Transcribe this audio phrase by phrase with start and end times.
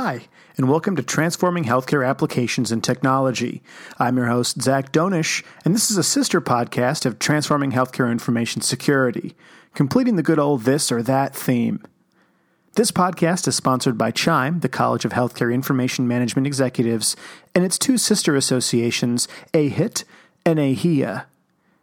[0.00, 3.64] Hi, and welcome to Transforming Healthcare Applications and Technology.
[3.98, 8.62] I'm your host, Zach Donish, and this is a sister podcast of Transforming Healthcare Information
[8.62, 9.34] Security,
[9.74, 11.82] completing the good old this or that theme.
[12.76, 17.16] This podcast is sponsored by CHIME, the College of Healthcare Information Management Executives,
[17.52, 20.04] and its two sister associations, AEHIT
[20.46, 21.24] and AEHIA.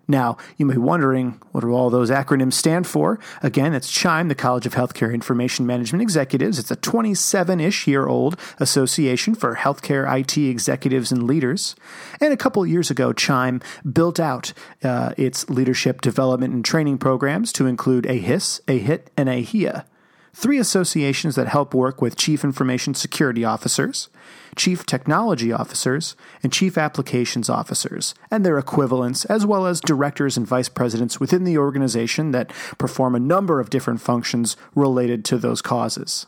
[0.07, 3.19] Now, you may be wondering, what do all those acronyms stand for?
[3.41, 6.59] Again, it's CHIME, the College of Healthcare Information Management Executives.
[6.59, 11.75] It's a 27 ish year old association for healthcare IT executives and leaders.
[12.21, 17.51] And a couple years ago, CHIME built out uh, its leadership development and training programs
[17.53, 19.85] to include AEHIS, AEHIT, and AEHIA
[20.35, 24.09] three associations that help work with chief information security officers,
[24.57, 30.45] chief technology officers, and chief applications officers, and their equivalents, as well as directors and
[30.45, 35.61] vice presidents within the organization that perform a number of different functions related to those
[35.61, 36.25] causes.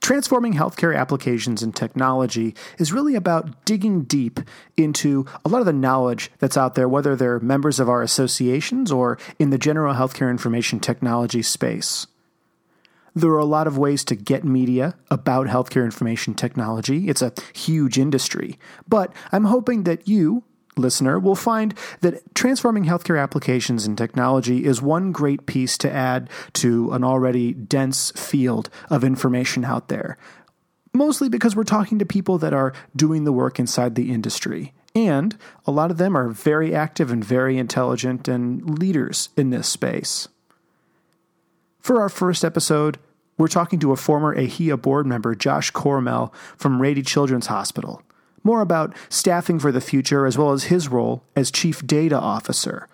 [0.00, 4.40] Transforming healthcare applications and technology is really about digging deep
[4.76, 8.90] into a lot of the knowledge that's out there, whether they're members of our associations
[8.90, 12.08] or in the general healthcare information technology space.
[13.14, 17.08] There are a lot of ways to get media about healthcare information technology.
[17.08, 18.58] It's a huge industry.
[18.88, 20.44] But I'm hoping that you,
[20.76, 26.30] listener, will find that transforming healthcare applications and technology is one great piece to add
[26.54, 30.16] to an already dense field of information out there.
[30.92, 34.72] Mostly because we're talking to people that are doing the work inside the industry.
[34.94, 39.68] And a lot of them are very active and very intelligent and leaders in this
[39.68, 40.28] space.
[41.80, 42.98] For our first episode,
[43.38, 48.02] we're talking to a former AEHIA board member, Josh Cormel from Rady Children's Hospital.
[48.44, 52.86] More about staffing for the future as well as his role as Chief Data Officer.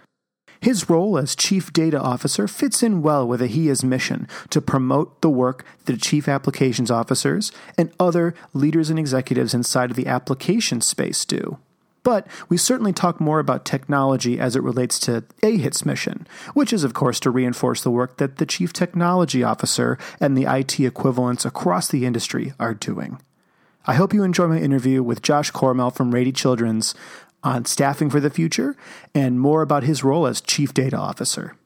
[0.61, 5.31] His role as Chief Data Officer fits in well with AEHIA's mission to promote the
[5.31, 11.25] work that Chief Applications Officers and other leaders and executives inside of the application space
[11.25, 11.59] do.
[12.07, 16.85] But we certainly talk more about technology as it relates to AEHIT's mission, which is,
[16.85, 21.45] of course, to reinforce the work that the Chief Technology Officer and the IT equivalents
[21.45, 23.19] across the industry are doing.
[23.89, 26.95] I hope you enjoy my interview with Josh Cormel from Rady Children's
[27.43, 28.77] on staffing for the future
[29.13, 31.57] and more about his role as Chief Data Officer.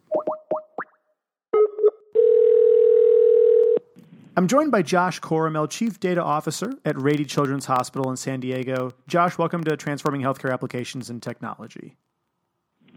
[4.40, 8.92] I'm joined by Josh Coromel, Chief Data Officer at Rady Children's Hospital in San Diego.
[9.06, 11.98] Josh, welcome to Transforming Healthcare Applications and Technology.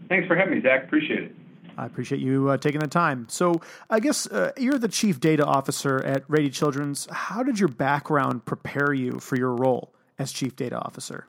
[0.08, 0.84] Thanks for having me, Zach.
[0.84, 1.36] Appreciate it.
[1.76, 3.26] I appreciate you uh, taking the time.
[3.28, 3.60] So,
[3.90, 7.06] I guess uh, you're the Chief Data Officer at Rady Children's.
[7.12, 11.26] How did your background prepare you for your role as Chief Data Officer?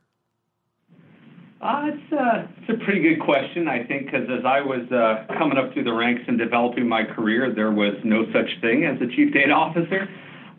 [1.65, 5.25] Uh, it's, uh, it's a pretty good question, I think, because as I was uh,
[5.33, 9.01] coming up through the ranks and developing my career, there was no such thing as
[9.01, 10.07] a chief data officer.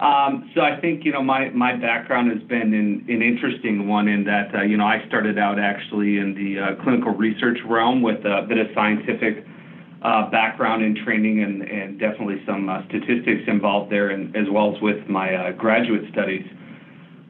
[0.01, 4.09] Um, so I think you know my my background has been in, an interesting one
[4.09, 8.03] in that uh, you know I started out actually in the uh, clinical research realm
[8.03, 9.47] with a bit of scientific
[10.03, 14.75] uh, background and training and, and definitely some uh, statistics involved there, and as well
[14.75, 16.45] as with my uh, graduate studies.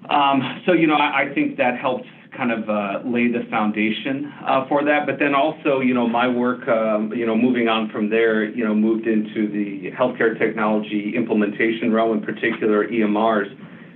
[0.08, 4.32] Um, so you know I, I think that helped kind of uh, lay the foundation
[4.46, 5.06] uh, for that.
[5.06, 8.64] But then also, you know, my work, um, you know, moving on from there, you
[8.64, 13.48] know, moved into the healthcare technology implementation realm, in particular EMRs.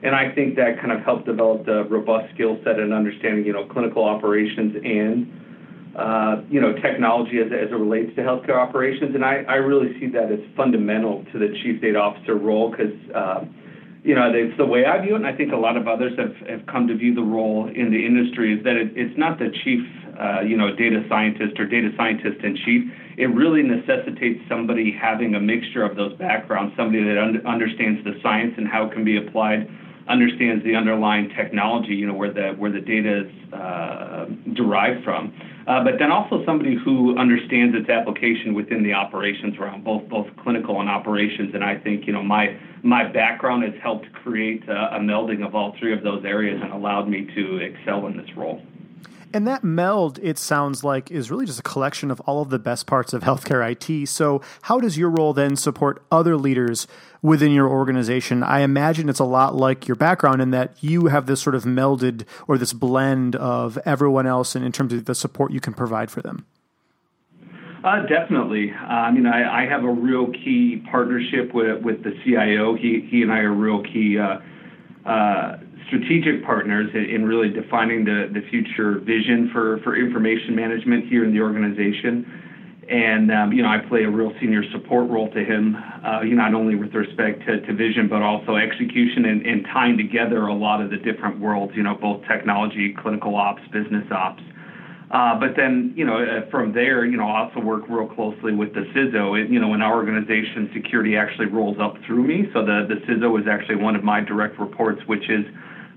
[0.02, 3.52] And I think that kind of helped develop the robust skill set and understanding, you
[3.52, 9.14] know, clinical operations and, uh, you know, technology as, as it relates to healthcare operations.
[9.14, 12.94] And I, I really see that as fundamental to the chief data officer role because,
[13.14, 13.44] uh,
[14.02, 16.16] you know, it's the way I view it, and I think a lot of others
[16.18, 19.38] have, have come to view the role in the industry is that it, it's not
[19.38, 19.84] the chief,
[20.18, 22.90] uh, you know, data scientist or data scientist in chief.
[23.18, 28.18] It really necessitates somebody having a mixture of those backgrounds, somebody that un- understands the
[28.22, 29.68] science and how it can be applied,
[30.08, 35.32] understands the underlying technology, you know, where the where the data is uh, derived from.
[35.66, 40.26] Uh, but then also somebody who understands its application within the operations realm, both both
[40.42, 41.54] clinical and operations.
[41.54, 45.54] And I think you know my my background has helped create a, a melding of
[45.54, 48.62] all three of those areas and allowed me to excel in this role.
[49.32, 52.58] And that meld, it sounds like, is really just a collection of all of the
[52.58, 54.08] best parts of healthcare IT.
[54.08, 56.88] So, how does your role then support other leaders
[57.22, 58.42] within your organization?
[58.42, 61.64] I imagine it's a lot like your background in that you have this sort of
[61.64, 65.74] melded or this blend of everyone else and in terms of the support you can
[65.74, 66.46] provide for them.
[67.84, 68.72] Uh, definitely.
[68.72, 72.74] Uh, I mean, I, I, have a real key partnership with with the CIO.
[72.74, 74.40] He he and I are real key uh,
[75.06, 75.56] uh
[75.90, 81.32] strategic partners in really defining the, the future vision for, for information management here in
[81.32, 82.86] the organization.
[82.88, 86.36] and um, you know I play a real senior support role to him, uh, you
[86.36, 90.46] know not only with respect to, to vision but also execution and, and, tying together
[90.46, 94.42] a lot of the different worlds, you know both technology, clinical ops, business ops.
[95.10, 98.54] Uh, but then you know uh, from there, you know I also work real closely
[98.54, 99.42] with the CISO.
[99.42, 102.94] It, you know in our organization, security actually rolls up through me, so the the
[103.06, 105.44] CISO is actually one of my direct reports, which is.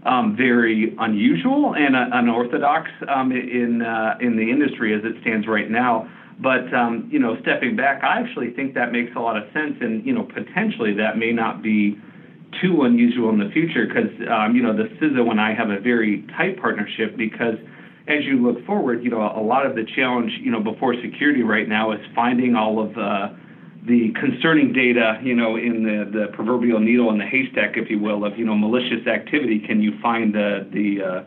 [0.06, 5.48] Um, very unusual and uh, unorthodox um, in uh, in the industry as it stands
[5.48, 6.12] right now.
[6.42, 9.78] But um, you know, stepping back, I actually think that makes a lot of sense,
[9.80, 11.98] and you know, potentially that may not be
[12.62, 15.80] too unusual in the future because um, you know the CISO and I have a
[15.80, 17.56] very tight partnership because
[18.08, 21.44] as you look forward, you know, a lot of the challenge you know before security
[21.44, 23.38] right now is finding all of the
[23.86, 28.00] the concerning data, you know, in the, the proverbial needle in the haystack, if you
[28.00, 29.60] will, of you know malicious activity.
[29.60, 31.24] Can you find the the uh,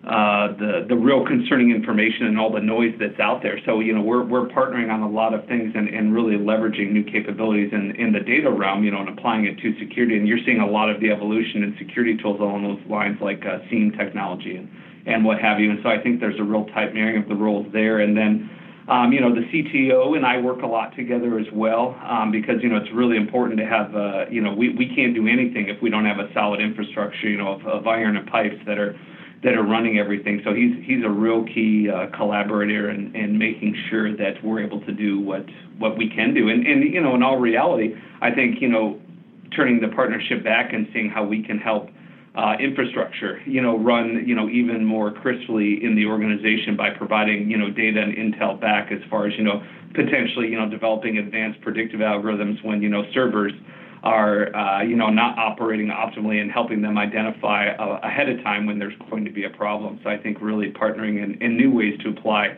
[0.00, 3.60] uh, the the real concerning information and all the noise that's out there.
[3.66, 6.92] So you know we're we're partnering on a lot of things and, and really leveraging
[6.92, 10.16] new capabilities in, in the data realm, you know, and applying it to security.
[10.16, 13.44] And you're seeing a lot of the evolution in security tools along those lines, like
[13.44, 14.70] uh, SIEM technology and
[15.06, 15.70] and what have you.
[15.70, 18.00] And so I think there's a real tight marrying of the roles there.
[18.00, 18.50] And then
[18.90, 22.56] um, you know, the CTO and I work a lot together as well um, because,
[22.60, 25.68] you know, it's really important to have, uh, you know, we, we can't do anything
[25.68, 28.78] if we don't have a solid infrastructure, you know, of, of iron and pipes that
[28.78, 28.98] are
[29.42, 30.42] that are running everything.
[30.44, 34.80] So he's he's a real key uh, collaborator in, in making sure that we're able
[34.80, 35.46] to do what
[35.78, 36.48] what we can do.
[36.48, 39.00] And and you know, in all reality, I think you know,
[39.54, 41.90] turning the partnership back and seeing how we can help.
[42.32, 47.50] Uh, infrastructure, you know, run, you know, even more crisply in the organization by providing,
[47.50, 49.60] you know, data and intel back as far as, you know,
[49.94, 53.52] potentially, you know, developing advanced predictive algorithms when, you know, servers
[54.02, 58.66] are uh, you know not operating optimally and helping them identify uh, ahead of time
[58.66, 60.00] when there's going to be a problem.
[60.02, 62.56] So I think really partnering in, in new ways to apply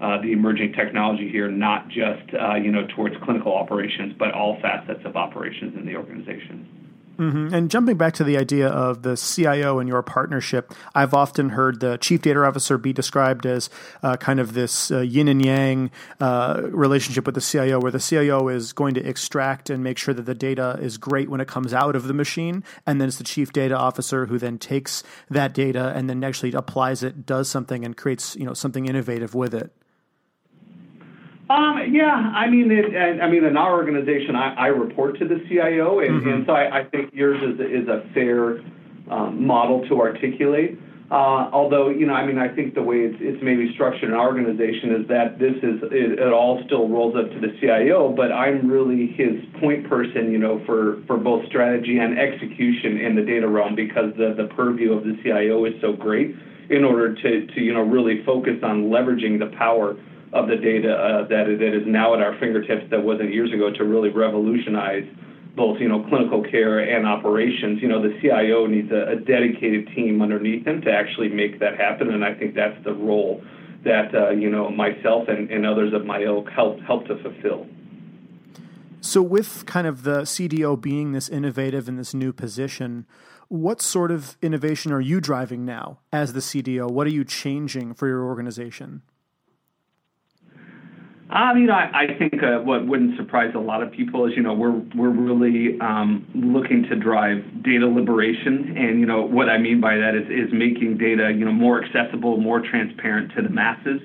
[0.00, 4.58] uh, the emerging technology here, not just uh, you know towards clinical operations, but all
[4.60, 6.81] facets of operations in the organization.
[7.18, 7.54] Mm-hmm.
[7.54, 11.80] And jumping back to the idea of the CIO and your partnership, I've often heard
[11.80, 13.70] the chief data officer be described as
[14.02, 18.00] uh, kind of this uh, yin and yang uh, relationship with the CIO, where the
[18.00, 21.48] CIO is going to extract and make sure that the data is great when it
[21.48, 25.02] comes out of the machine, and then it's the chief data officer who then takes
[25.30, 29.34] that data and then actually applies it, does something, and creates you know something innovative
[29.34, 29.72] with it.
[31.52, 35.44] Um, yeah, I mean, it, I mean, in our organization, I, I report to the
[35.48, 36.28] CIO, and, mm-hmm.
[36.28, 38.60] and so I, I, think yours is, is a fair
[39.10, 40.78] um, model to articulate.
[41.10, 44.14] Uh, although, you know, I mean, I think the way it's, it's maybe structured in
[44.14, 48.14] our organization is that this is it, it, all still rolls up to the CIO,
[48.16, 53.14] but I'm really his point person, you know, for for both strategy and execution in
[53.14, 56.34] the data realm because the the purview of the CIO is so great
[56.70, 59.98] in order to to you know really focus on leveraging the power
[60.32, 63.70] of the data uh, that, that is now at our fingertips that wasn't years ago
[63.70, 65.04] to really revolutionize
[65.54, 67.80] both you know clinical care and operations.
[67.82, 72.10] You know the CIO needs a, dedicated team underneath him to actually make that happen,
[72.10, 73.42] and I think that's the role
[73.84, 77.66] that uh, you know myself and, others of my ilk help to fulfill.
[79.00, 83.04] So, with kind of the CDO being this innovative in this new position,
[83.48, 86.90] what sort of innovation are you driving now as the CDO?
[86.90, 89.02] What are you changing for your organization?
[91.32, 94.42] I mean, I, I think uh, what wouldn't surprise a lot of people is, you
[94.42, 99.56] know, we're we're really um, looking to drive data liberation, and you know what I
[99.56, 103.48] mean by that is is making data, you know, more accessible, more transparent to the
[103.48, 104.02] masses,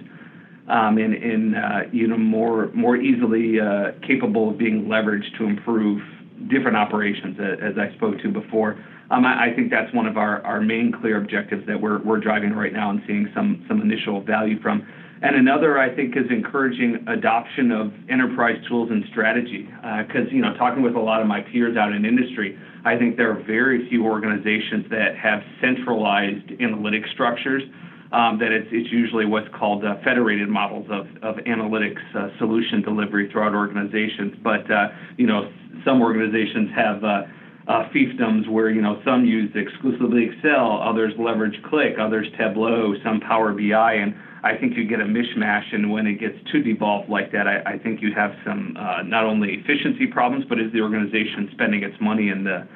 [0.69, 5.43] um, and and uh, you know more more easily uh, capable of being leveraged to
[5.43, 6.01] improve
[6.49, 8.81] different operations, as I spoke to before.
[9.11, 12.21] Um, I, I think that's one of our, our main clear objectives that we're we're
[12.21, 14.87] driving right now and seeing some some initial value from.
[15.21, 19.63] And another, I think, is encouraging adoption of enterprise tools and strategy.
[19.65, 22.97] Because, uh, you know, talking with a lot of my peers out in industry, I
[22.97, 27.63] think there are very few organizations that have centralized analytic structures.
[28.09, 32.81] Um, that it's, it's usually what's called uh, federated models of, of analytics uh, solution
[32.81, 34.33] delivery throughout organizations.
[34.41, 35.51] But, uh, you know,
[35.83, 37.23] some organizations have uh,
[37.67, 43.19] uh, fiefdoms where you know some use exclusively Excel, others leverage Qlik, others Tableau, some
[43.19, 47.09] Power BI, and I think you get a mishmash, and when it gets too devolved
[47.09, 50.71] like that, I, I think you have some uh, not only efficiency problems, but is
[50.73, 52.67] the organization spending its money in the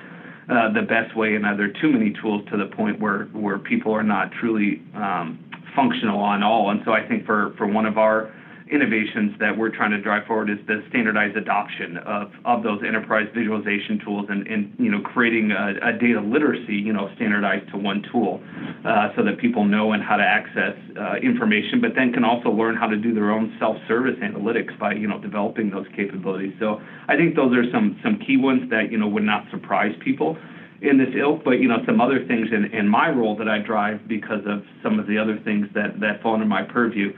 [0.50, 3.60] uh, the best way, and are there too many tools to the point where where
[3.60, 5.39] people are not truly um,
[5.75, 6.72] functional on all?
[6.72, 8.34] And so I think for for one of our
[8.71, 13.27] innovations that we're trying to drive forward is the standardized adoption of, of those enterprise
[13.35, 17.77] visualization tools and, and you know creating a, a data literacy you know standardized to
[17.77, 18.41] one tool
[18.85, 22.49] uh, so that people know and how to access uh, information but then can also
[22.49, 26.53] learn how to do their own self-service analytics by you know developing those capabilities.
[26.57, 29.91] So I think those are some some key ones that you know would not surprise
[30.01, 30.37] people
[30.81, 33.59] in this ilk, but you know some other things in, in my role that I
[33.59, 37.11] drive because of some of the other things that that fall under my purview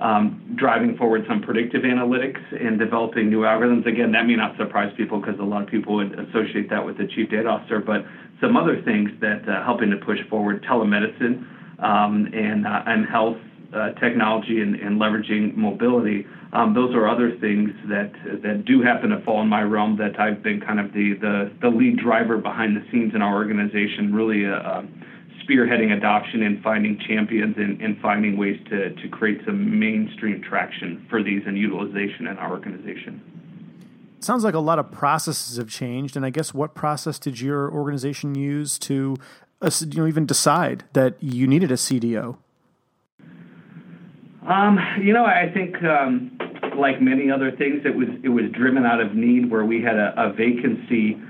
[0.00, 3.86] um, driving forward some predictive analytics and developing new algorithms.
[3.86, 6.96] Again, that may not surprise people because a lot of people would associate that with
[6.96, 8.04] the chief data officer, but
[8.40, 11.44] some other things that uh, helping to push forward telemedicine
[11.82, 13.36] um, and uh, and health
[13.74, 16.26] uh, technology and, and, leveraging mobility.
[16.52, 18.10] Um, those are other things that
[18.42, 21.52] that do happen to fall in my realm that I've been kind of the the,
[21.60, 24.46] the lead driver behind the scenes in our organization, really.
[25.46, 31.06] Spearheading adoption and finding champions and, and finding ways to, to create some mainstream traction
[31.08, 33.22] for these and utilization in our organization.
[34.20, 37.72] Sounds like a lot of processes have changed, and I guess what process did your
[37.72, 39.16] organization use to,
[39.62, 42.36] uh, you know, even decide that you needed a CDO?
[44.46, 46.36] Um, you know, I think um,
[46.76, 49.96] like many other things, it was it was driven out of need where we had
[49.96, 51.20] a, a vacancy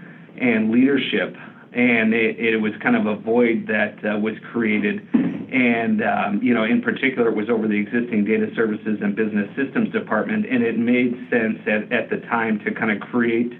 [0.40, 1.36] and leadership
[1.72, 5.06] and it, it was kind of a void that uh, was created.
[5.14, 9.48] And um, you know, in particular, it was over the existing data services and business
[9.56, 13.52] systems department, and it made sense at, at the time to kind of create.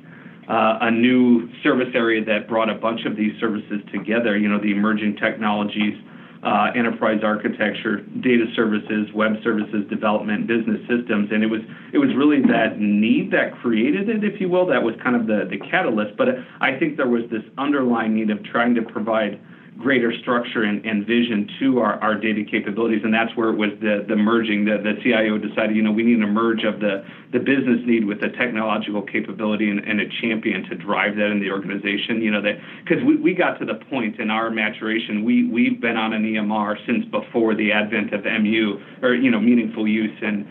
[0.49, 4.37] Uh, a new service area that brought a bunch of these services together.
[4.37, 5.95] You know, the emerging technologies,
[6.43, 11.61] uh, enterprise architecture, data services, web services development, business systems, and it was
[11.93, 14.67] it was really that need that created it, if you will.
[14.67, 16.17] That was kind of the the catalyst.
[16.17, 16.29] But
[16.61, 19.39] I think there was this underlying need of trying to provide
[19.81, 23.01] greater structure and, and vision to our, our data capabilities.
[23.03, 24.65] And that's where it was the, the merging.
[24.65, 28.05] The, the CIO decided, you know, we need a merge of the, the business need
[28.05, 32.23] with the technological capability and, and a champion to drive that in the organization.
[32.23, 32.43] You know,
[32.85, 36.23] because we, we got to the point in our maturation, we, we've been on an
[36.23, 40.47] EMR since before the advent of MU or, you know, meaningful use and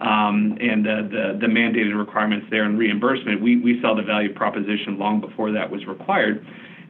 [0.00, 4.32] um, and uh, the, the mandated requirements there and reimbursement, we, we saw the value
[4.32, 6.42] proposition long before that was required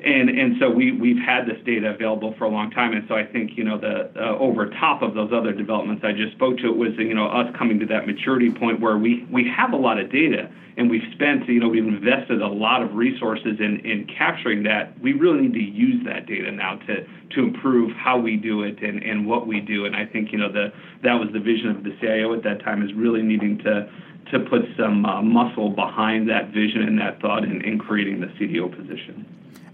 [0.04, 3.14] and and so we we've had this data available for a long time, and so
[3.14, 6.58] I think you know the uh, over top of those other developments I just spoke
[6.58, 9.72] to, it was you know us coming to that maturity point where we we have
[9.72, 13.60] a lot of data, and we've spent you know we've invested a lot of resources
[13.60, 14.98] in in capturing that.
[15.00, 18.82] We really need to use that data now to to improve how we do it
[18.82, 21.68] and and what we do, and I think you know the that was the vision
[21.68, 23.90] of the CIO at that time is really needing to
[24.30, 28.28] to put some uh, muscle behind that vision and that thought in, in creating the
[28.38, 29.26] CDO position.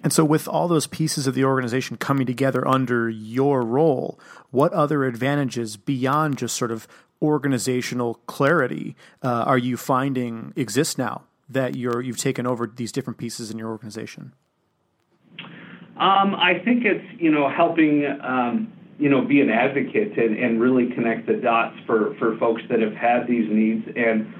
[0.06, 4.20] And so, with all those pieces of the organization coming together under your role,
[4.52, 6.86] what other advantages beyond just sort of
[7.20, 8.94] organizational clarity
[9.24, 13.58] uh, are you finding exist now that you're you've taken over these different pieces in
[13.58, 14.32] your organization?
[15.40, 20.60] Um, I think it's you know helping um, you know be an advocate and, and
[20.60, 24.32] really connect the dots for for folks that have had these needs and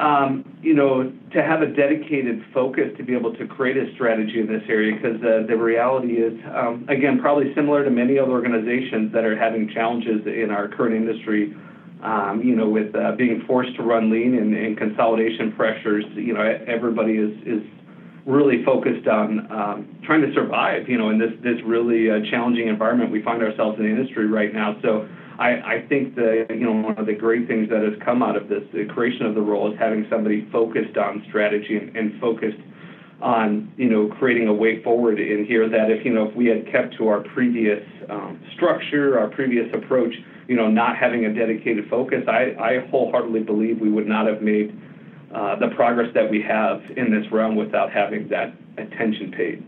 [0.00, 4.40] um, you know, to have a dedicated focus to be able to create a strategy
[4.40, 8.32] in this area because uh, the reality is, um, again, probably similar to many other
[8.32, 11.54] organizations that are having challenges in our current industry.
[12.02, 16.32] Um, you know, with uh, being forced to run lean and, and, consolidation pressures, you
[16.32, 17.62] know, everybody is is
[18.24, 20.88] really focused on um, trying to survive.
[20.88, 24.26] You know, in this this really uh, challenging environment we find ourselves in the industry
[24.26, 24.80] right now.
[24.80, 25.06] So
[25.40, 28.36] I, I think the you know one of the great things that has come out
[28.36, 32.20] of this, the creation of the role, is having somebody focused on strategy and, and
[32.20, 32.60] focused
[33.22, 35.66] on you know creating a way forward in here.
[35.66, 39.72] That if you know if we had kept to our previous um, structure, our previous
[39.72, 40.12] approach,
[40.46, 44.42] you know, not having a dedicated focus, I, I wholeheartedly believe we would not have
[44.42, 44.78] made
[45.34, 49.64] uh, the progress that we have in this realm without having that attention paid.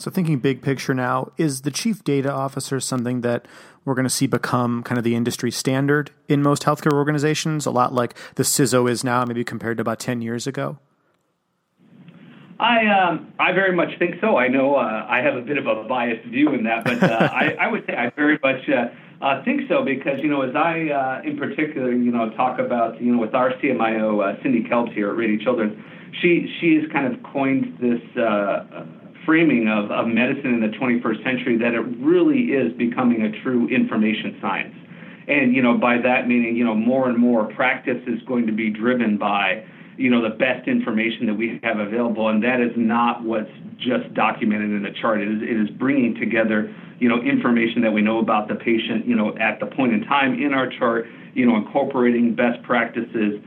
[0.00, 3.46] So, thinking big picture now, is the chief data officer something that
[3.84, 7.70] we're going to see become kind of the industry standard in most healthcare organizations, a
[7.70, 10.78] lot like the CISO is now, maybe compared to about 10 years ago?
[12.58, 14.38] I um, I very much think so.
[14.38, 17.06] I know uh, I have a bit of a biased view in that, but uh,
[17.32, 18.88] I, I would say I very much uh,
[19.22, 23.00] uh, think so because you know as I uh, in particular you know talk about
[23.02, 25.78] you know with our CMIO uh, Cindy Kelps here at Rady Children's,
[26.20, 28.00] she she has kind of coined this
[29.24, 33.68] framing of, of medicine in the 21st century that it really is becoming a true
[33.68, 34.74] information science.
[35.28, 38.52] And, you know, by that meaning, you know, more and more practice is going to
[38.52, 39.64] be driven by,
[39.96, 42.28] you know, the best information that we have available.
[42.28, 45.20] And that is not what's just documented in the chart.
[45.20, 49.06] It is, it is bringing together, you know, information that we know about the patient,
[49.06, 53.40] you know, at the point in time in our chart, you know, incorporating best practices,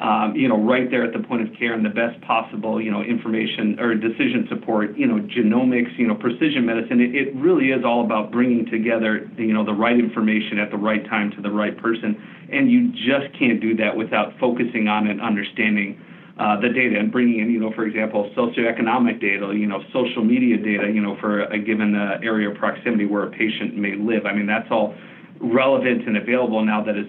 [0.00, 2.90] um, you know, right there at the point of care and the best possible, you
[2.90, 7.00] know, information or decision support, you know, genomics, you know, precision medicine.
[7.00, 10.76] It, it really is all about bringing together, you know, the right information at the
[10.76, 12.14] right time to the right person.
[12.52, 16.00] And you just can't do that without focusing on and understanding
[16.38, 20.22] uh, the data and bringing in, you know, for example, socioeconomic data, you know, social
[20.22, 23.96] media data, you know, for a given uh, area of proximity where a patient may
[23.96, 24.26] live.
[24.26, 24.94] I mean, that's all
[25.40, 27.06] relevant and available now that is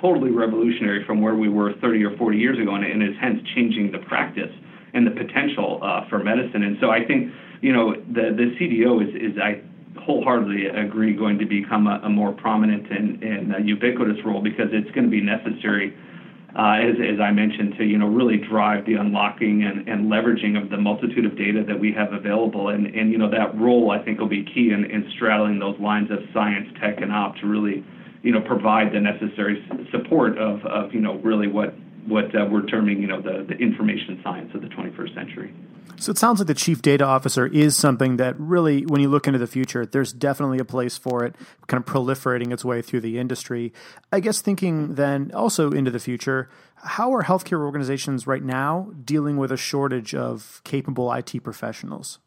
[0.00, 3.40] totally revolutionary from where we were 30 or 40 years ago, and, and is hence
[3.54, 4.52] changing the practice
[4.94, 6.62] and the potential uh, for medicine.
[6.62, 9.62] And so I think, you know, the the CDO is is I
[9.98, 14.90] wholeheartedly agree going to become a, a more prominent and, and ubiquitous role because it's
[14.92, 15.96] going to be necessary.
[16.56, 20.60] Uh, as, as I mentioned, to you know really drive the unlocking and, and leveraging
[20.60, 23.92] of the multitude of data that we have available, and and you know that role
[23.92, 27.36] I think will be key in, in straddling those lines of science, tech, and op
[27.36, 27.84] to really
[28.22, 31.74] you know, provide the necessary support of, of you know, really what
[32.06, 35.54] what uh, we're terming, you know, the, the information science of the 21st century.
[35.96, 39.26] So it sounds like the chief data officer is something that really, when you look
[39.26, 41.36] into the future, there's definitely a place for it,
[41.66, 43.72] kind of proliferating its way through the industry.
[44.10, 49.36] I guess thinking then also into the future, how are healthcare organizations right now dealing
[49.36, 52.18] with a shortage of capable IT professionals?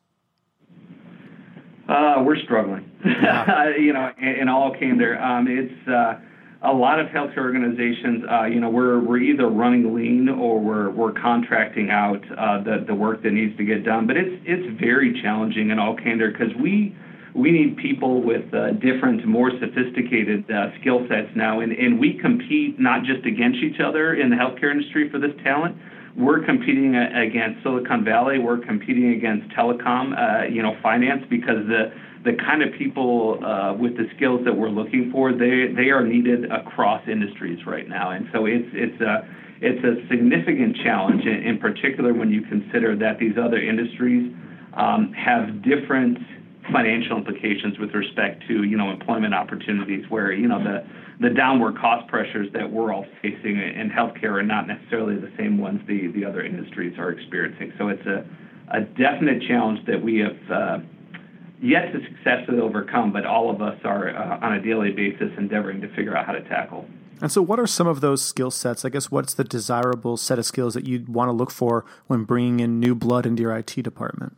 [1.88, 2.90] Uh, we're struggling.
[3.06, 3.76] Yeah.
[3.78, 6.16] you know, in, in all candor, um, it's uh,
[6.64, 8.24] a lot of healthcare organizations.
[8.30, 12.86] Uh, you know, we're we're either running lean or we're we're contracting out uh, the
[12.88, 14.08] the work that needs to get done.
[14.08, 16.96] But it's it's very challenging in all candor because we
[17.36, 22.14] we need people with uh, different, more sophisticated uh, skill sets now, and, and we
[22.14, 25.76] compete not just against each other in the healthcare industry for this talent,
[26.16, 28.38] we're competing against Silicon Valley.
[28.38, 31.92] We're competing against telecom, uh, you know, finance because the
[32.24, 36.06] the kind of people uh, with the skills that we're looking for, they they are
[36.06, 39.28] needed across industries right now, and so it's it's a
[39.62, 44.32] it's a significant challenge, in, in particular when you consider that these other industries
[44.74, 46.18] um, have different
[46.72, 50.86] financial implications with respect to you know employment opportunities, where you know the
[51.20, 55.58] the downward cost pressures that we're all facing in healthcare are not necessarily the same
[55.58, 57.72] ones the, the other industries are experiencing.
[57.78, 58.26] So it's a,
[58.72, 60.80] a definite challenge that we have uh,
[61.62, 65.82] yet to successfully overcome, but all of us are uh, on a daily basis endeavoring
[65.82, 66.86] to figure out how to tackle.
[67.22, 68.84] And so, what are some of those skill sets?
[68.84, 72.26] I guess what's the desirable set of skills that you'd want to look for when
[72.26, 74.36] bringing in new blood into your IT department?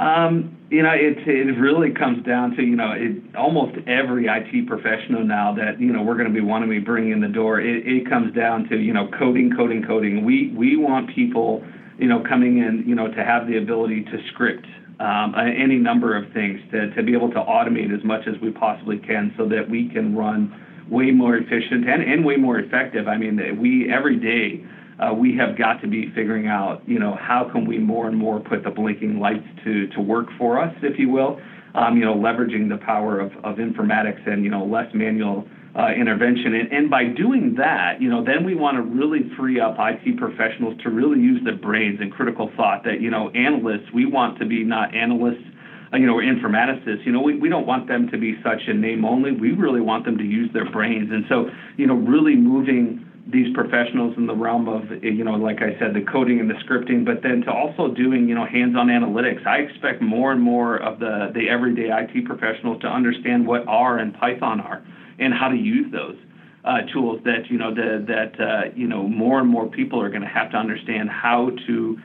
[0.00, 4.66] Um, you know, it it really comes down to you know it, almost every IT
[4.66, 7.60] professional now that you know we're going to be wanting to bring in the door.
[7.60, 10.24] It, it comes down to you know coding, coding, coding.
[10.24, 11.62] We we want people
[11.98, 14.64] you know coming in you know to have the ability to script
[15.00, 18.52] um, any number of things to to be able to automate as much as we
[18.52, 20.48] possibly can so that we can run
[20.88, 23.06] way more efficient and, and way more effective.
[23.06, 24.64] I mean, we every day
[25.00, 28.16] uh, we have got to be figuring out, you know, how can we more and
[28.16, 31.40] more put the blinking lights to, to work for us, if you will,
[31.74, 35.46] um, you know, leveraging the power of, of informatics and, you know, less manual
[35.78, 36.54] uh, intervention.
[36.54, 40.18] And, and by doing that, you know, then we want to really free up IT
[40.18, 44.38] professionals to really use their brains and critical thought that, you know, analysts, we want
[44.40, 45.46] to be not analysts,
[45.94, 47.06] uh, you know, or informaticists.
[47.06, 49.32] You know, we, we don't want them to be such a name only.
[49.32, 51.10] We really want them to use their brains.
[51.10, 55.58] And so, you know, really moving these professionals in the realm of you know like
[55.62, 58.88] i said the coding and the scripting but then to also doing you know hands-on
[58.88, 59.46] analytics.
[59.46, 63.98] I expect more and more of the the everyday it professionals to understand what r
[63.98, 64.82] and python are
[65.18, 66.16] and how to use those
[66.64, 70.08] uh, tools that you know the, that uh, you know more and more people are
[70.08, 71.98] going to have to understand how to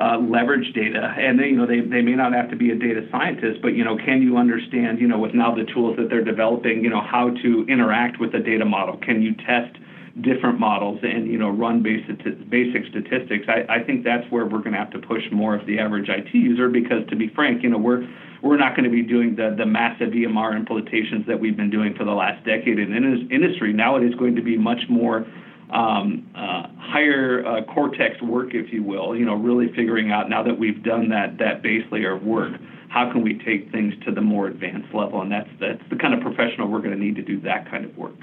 [0.00, 1.12] uh, leverage data.
[1.18, 3.74] And they, you know they, they may not have to be a data scientist but
[3.74, 6.90] you know can you understand you know with now the tools that they're developing you
[6.90, 8.96] know how to interact with the data model?
[8.98, 9.76] Can you test
[10.22, 12.18] different models and you know run basic
[12.50, 13.46] basic statistics.
[13.48, 16.08] I, I think that's where we're going to have to push more of the average
[16.08, 18.06] IT user because to be frank, you know we're
[18.42, 21.94] we're not going to be doing the the massive EMR implementations that we've been doing
[21.94, 23.72] for the last decade in the industry.
[23.72, 25.26] Now it is going to be much more
[25.70, 29.16] um, uh, higher uh, cortex work, if you will.
[29.16, 32.52] You know, really figuring out now that we've done that that base layer of work,
[32.88, 35.20] how can we take things to the more advanced level?
[35.22, 37.84] And that's that's the kind of professional we're going to need to do that kind
[37.84, 38.16] of work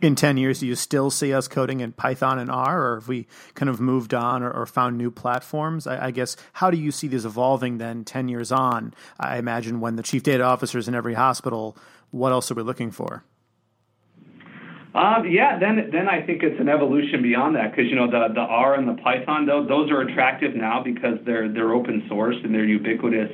[0.00, 3.08] in 10 years, do you still see us coding in Python and R, or have
[3.08, 5.86] we kind of moved on or, or found new platforms?
[5.86, 8.94] I, I, guess, how do you see this evolving then 10 years on?
[9.18, 11.76] I imagine when the chief data officer is in every hospital,
[12.10, 13.24] what else are we looking for?
[14.92, 18.34] Um, yeah, then then I think it's an evolution beyond that because you know the
[18.34, 22.34] the R and the Python those those are attractive now because they're they're open source
[22.42, 23.30] and they're ubiquitous.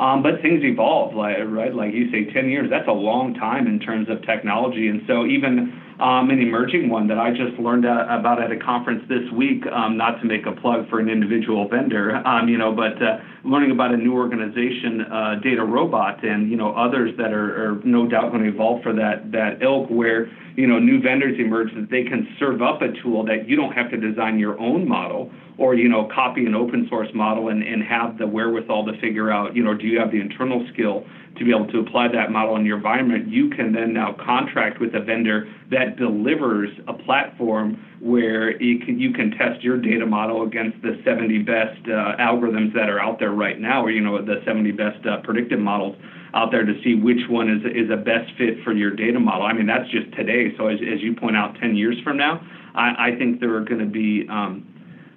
[0.00, 1.74] Um, but things evolve, like, right?
[1.74, 4.88] Like you say, 10 years, that's a long time in terms of technology.
[4.88, 8.56] And so, even um, an emerging one that I just learned uh, about at a
[8.58, 12.56] conference this week, um, not to make a plug for an individual vendor, um, you
[12.56, 17.32] know, but uh, learning about a new organization, uh, DataRobot, and, you know, others that
[17.32, 20.26] are, are no doubt going to evolve for that, that ilk where,
[20.60, 23.72] you know, new vendors emerge that they can serve up a tool that you don't
[23.72, 27.62] have to design your own model or you know copy an open source model and,
[27.62, 31.04] and have the wherewithal to figure out you know do you have the internal skill
[31.38, 33.28] to be able to apply that model in your environment?
[33.28, 38.98] You can then now contract with a vendor that delivers a platform where you can,
[38.98, 43.18] you can test your data model against the 70 best uh, algorithms that are out
[43.18, 45.96] there right now or you know the 70 best uh, predictive models
[46.34, 49.46] out there to see which one is is a best fit for your data model.
[49.46, 50.54] I mean, that's just today.
[50.56, 52.40] So as, as you point out, 10 years from now,
[52.74, 54.66] I, I think there are going to be um,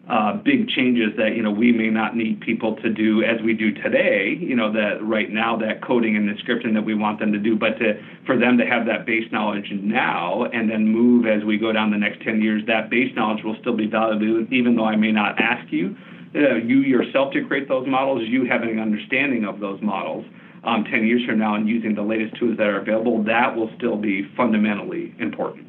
[0.09, 3.53] uh, big changes that you know we may not need people to do as we
[3.53, 4.35] do today.
[4.37, 7.39] You know that right now that coding and the scripting that we want them to
[7.39, 11.45] do, but to, for them to have that base knowledge now and then move as
[11.45, 14.75] we go down the next 10 years, that base knowledge will still be valuable, even
[14.75, 15.95] though I may not ask you.
[16.35, 20.25] Uh, you yourself to create those models, you having an understanding of those models
[20.63, 23.71] um, 10 years from now and using the latest tools that are available, that will
[23.77, 25.67] still be fundamentally important.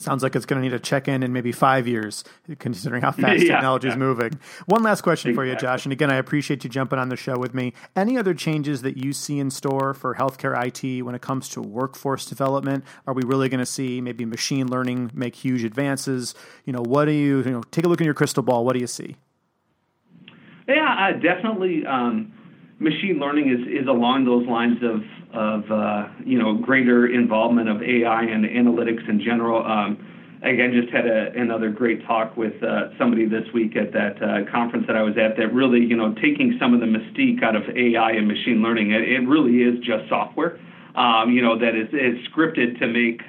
[0.00, 2.24] Sounds like it's going to need a check in in maybe five years,
[2.58, 3.98] considering how fast yeah, technology is yeah.
[3.98, 4.40] moving.
[4.64, 5.50] One last question exactly.
[5.50, 5.84] for you, Josh.
[5.84, 7.74] And again, I appreciate you jumping on the show with me.
[7.94, 11.60] Any other changes that you see in store for healthcare IT when it comes to
[11.60, 12.84] workforce development?
[13.06, 16.34] Are we really going to see maybe machine learning make huge advances?
[16.64, 18.64] You know, what do you, you know, take a look in your crystal ball.
[18.64, 19.16] What do you see?
[20.66, 21.84] Yeah, uh, definitely.
[21.84, 22.32] Um,
[22.80, 27.82] machine learning is, is along those lines of of uh, you know greater involvement of
[27.82, 29.64] AI and analytics in general.
[29.64, 30.04] Um,
[30.42, 34.50] again, just had a, another great talk with uh, somebody this week at that uh,
[34.50, 35.36] conference that I was at.
[35.36, 38.90] That really, you know, taking some of the mystique out of AI and machine learning.
[38.90, 40.58] It, it really is just software.
[40.96, 43.22] Um, you know, that is, is scripted to make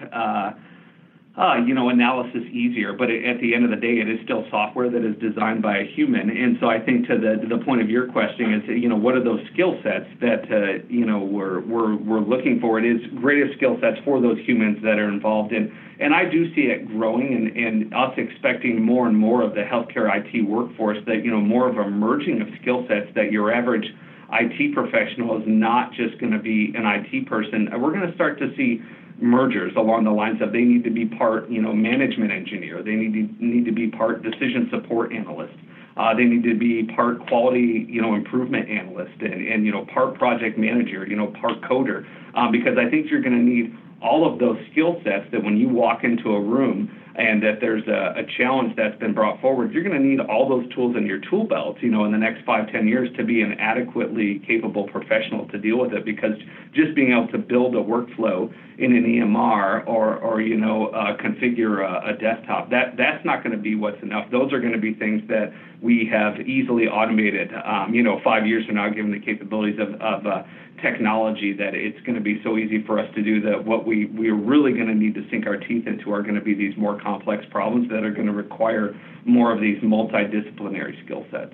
[1.38, 2.92] uh, you know, analysis easier.
[2.92, 5.78] But at the end of the day, it is still software that is designed by
[5.78, 6.30] a human.
[6.30, 9.16] And so I think to the the point of your question is, you know, what
[9.16, 12.80] are those skill sets that uh, you know we're we're we're looking for?
[12.80, 15.72] It is greater skill sets for those humans that are involved in.
[16.02, 19.62] And I do see it growing, and, and us expecting more and more of the
[19.62, 23.54] healthcare IT workforce that you know more of a merging of skill sets that your
[23.54, 23.88] average
[24.34, 27.70] IT professional is not just going to be an IT person.
[27.72, 28.82] We're going to start to see
[29.22, 32.84] mergers along the lines of they need to be part, you know, management engineer.
[32.84, 35.54] They need to need to be part decision support analyst.
[35.98, 39.86] Uh, they need to be part quality, you know, improvement analyst and, and you know,
[39.86, 42.06] part project manager, you know, part coder.
[42.36, 45.58] Um, because I think you're going to need all of those skill sets that when
[45.58, 49.74] you walk into a room and that there's a, a challenge that's been brought forward,
[49.74, 52.18] you're going to need all those tools in your tool belt, you know, in the
[52.18, 56.06] next five, ten years to be an adequately capable professional to deal with it.
[56.06, 56.36] Because
[56.74, 61.18] just being able to build a workflow in an EMR or, or you know, uh,
[61.18, 64.30] configure a, a desktop, that that's not going to be what's enough.
[64.32, 68.46] Those are going to be things that we have easily automated, um, you know, five
[68.46, 70.44] years from now, given the capabilities of, of uh,
[70.82, 74.06] technology that it's going to be so easy for us to do that what we,
[74.06, 76.76] we're really going to need to sink our teeth into are going to be these
[76.78, 81.54] more complex problems that are going to require more of these multidisciplinary skill sets.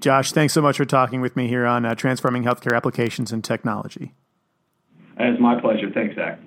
[0.00, 3.44] Josh, thanks so much for talking with me here on uh, Transforming Healthcare Applications and
[3.44, 4.14] Technology.
[5.18, 5.90] It's my pleasure.
[5.92, 6.38] Thanks, Zach.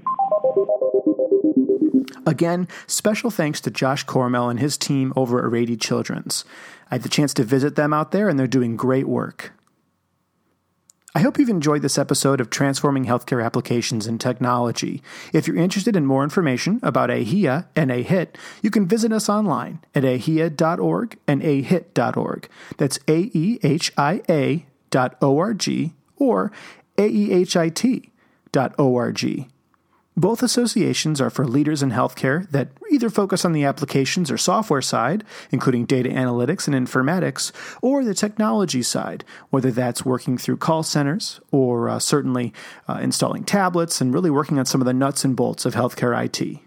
[2.26, 6.46] Again, special thanks to Josh Cormel and his team over at Rady Children's.
[6.90, 9.52] I had the chance to visit them out there, and they're doing great work.
[11.16, 15.04] I hope you've enjoyed this episode of Transforming Healthcare Applications and Technology.
[15.32, 18.30] If you're interested in more information about AEHIA and AEHIT,
[18.64, 22.50] you can visit us online at aehia.org and aehit.org.
[22.78, 26.52] That's A-E-H-I-A dot O-R-G or
[26.98, 28.12] A-E-H-I-T
[28.52, 29.48] dot O-R-G.
[30.16, 34.82] Both associations are for leaders in healthcare that either focus on the applications or software
[34.82, 40.84] side, including data analytics and informatics, or the technology side, whether that's working through call
[40.84, 42.54] centers or uh, certainly
[42.88, 46.14] uh, installing tablets and really working on some of the nuts and bolts of healthcare
[46.24, 46.60] IT.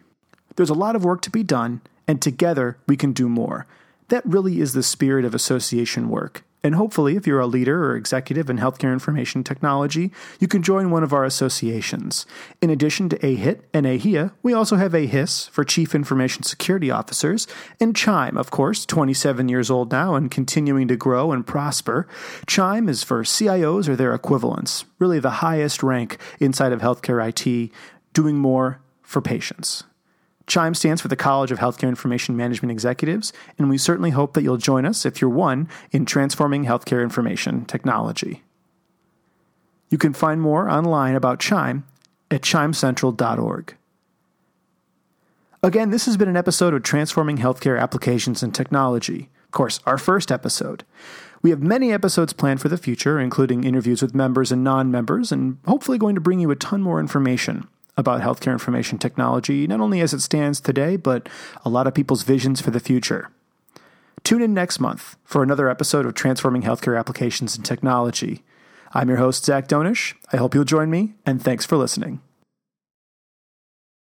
[0.57, 3.67] There's a lot of work to be done, and together we can do more.
[4.09, 6.43] That really is the spirit of association work.
[6.63, 10.91] And hopefully, if you're a leader or executive in healthcare information technology, you can join
[10.91, 12.27] one of our associations.
[12.61, 17.47] In addition to AEHIT and AEHIA, we also have AEHIS for Chief Information Security Officers,
[17.81, 22.09] and CHIME, of course, 27 years old now and continuing to grow and prosper.
[22.47, 27.71] CHIME is for CIOs or their equivalents, really the highest rank inside of healthcare IT,
[28.13, 29.85] doing more for patients.
[30.47, 34.43] CHIME stands for the College of Healthcare Information Management Executives, and we certainly hope that
[34.43, 38.45] you'll join us if you're one in transforming healthcare information technology.
[39.91, 41.85] You can find more online about Chime
[42.31, 43.77] at chimecentral.org.
[45.63, 49.31] Again, this has been an episode of Transforming Healthcare Applications and Technology.
[49.47, 50.85] Of course, our first episode.
[51.43, 55.33] We have many episodes planned for the future, including interviews with members and non members,
[55.33, 59.81] and hopefully going to bring you a ton more information about healthcare information technology, not
[59.81, 61.29] only as it stands today, but
[61.65, 63.31] a lot of people's visions for the future.
[64.23, 68.43] Tune in next month for another episode of Transforming Healthcare Applications and Technology.
[68.93, 70.15] I'm your host, Zach Donish.
[70.33, 72.21] I hope you'll join me, and thanks for listening.